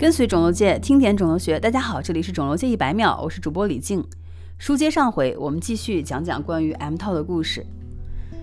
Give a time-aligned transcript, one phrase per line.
[0.00, 1.60] 跟随肿瘤界，听点肿瘤学。
[1.60, 4.02] 大家好，这里是肿瘤界一百秒，我是主播李静。
[4.56, 7.66] 书接上回，我们继续讲讲关于 M 套的故事。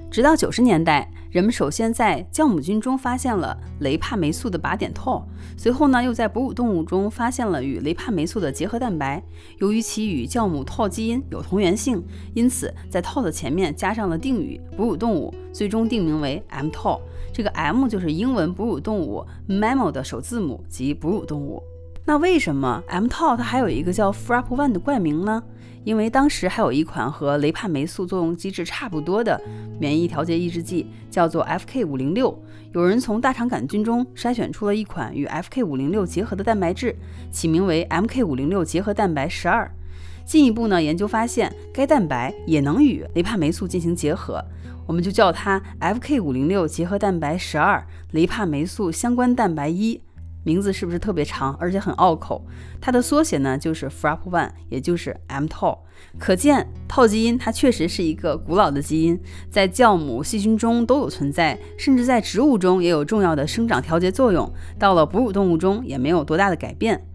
[0.09, 5.22] 直到九十年代，人们首先在酵母菌中发现了雷帕霉素的靶点 TOR，
[5.58, 9.22] 随后呢，又在哺乳动物中发现了与雷帕霉素的结合蛋白。
[9.59, 12.01] 由于其与酵母 TOR 基因有同源性，
[12.33, 16.99] 因此在 TOR 的前面加上了定语哺乳动物，最终定名为 mTOR。
[17.34, 21.62] 这个 M 就是英文哺乳动物 mammal 的首字母，即哺乳动物。
[22.08, 25.44] 那为什么 mTOR 它还有一个叫 Frap One 的冠名呢？
[25.84, 29.38] 因为当时还有一款和雷帕霉素作用机制差不多的
[29.78, 32.38] 免疫调节抑制剂，叫做 FK506。
[32.72, 36.96] 有人从大肠杆菌中筛选出了一款与 FK506 结合的蛋白质，
[37.30, 39.70] 起名为 MK506 结合蛋白十二。
[40.24, 44.42] 进一步呢，研究发现该蛋白也能与雷帕霉素进行结合，
[44.86, 50.00] 我们就叫它 FK506 结合蛋白十二雷帕霉素相关蛋白一。
[50.48, 52.41] 名字是不是特别长，而且很拗口？
[52.80, 55.80] 它的缩写呢就是 FRAP1，也就是 mTOR。
[56.18, 64.49] 可见套基因它确实是一个古老的基因，在酵母、细菌中都有存在，甚至在植物中也有重要的生长调节作用。
[64.80, 67.05] 到了哺乳动物中也没有多大的改变。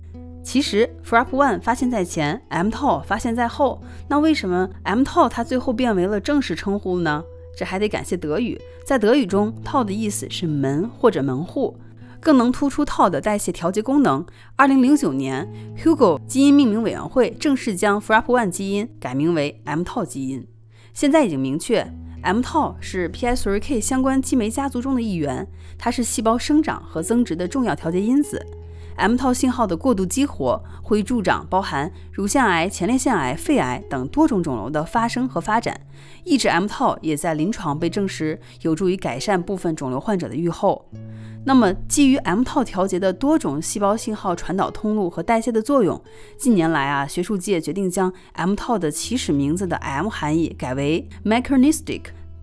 [0.43, 3.83] 其实 FRAP1 发现在前，mTOR 发现在后。
[4.09, 7.25] 那为什么 mTOR 它最后变为了正式称呼呢？
[7.56, 11.78] 这还得感谢德语，在德语中，TOR 的意思是门或者门户。
[12.23, 14.25] 更能突出 TOR 的代谢调节功能。
[14.55, 20.47] 二零零九年，Hugo 基因命名委员会正式将 FRAP1 基因改名为 mTOR 基因。
[20.95, 28.47] 现在已经明确，mTOR 是 PI3K 相关激酶家族中的一员，它是细胞生长和增殖的重要调节因子。
[28.97, 35.81] mTOR 信号的过度激活会助长包含乳腺癌、前列腺癌、肺癌等多种肿瘤的发生和发展。
[36.23, 40.89] 抑制 mTOR 也在临床被证实有助于改善部分肿瘤患者的预后。
[41.45, 46.01] 那么，基于 m 套调节的多种细胞信号传导通路和代谢的作用，
[46.39, 52.03] 近年来啊，学术界决定将 m 套的起始名字的 M 含义改为 mechanistic，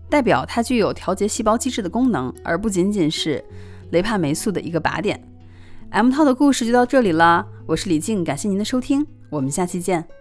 [0.09, 3.44] 代表它具有调节细胞机制的功能，而不仅仅是
[3.91, 5.23] 雷帕霉素的一个靶点。
[5.91, 10.19] m 套的故事就到这里了，我是李静，感谢您的收听，我们下期见。